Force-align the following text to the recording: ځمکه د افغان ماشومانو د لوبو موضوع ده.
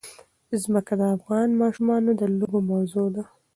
ځمکه 0.61 0.93
د 0.99 1.01
افغان 1.15 1.49
ماشومانو 1.61 2.09
د 2.19 2.21
لوبو 2.37 2.59
موضوع 2.71 3.07
ده. 3.15 3.23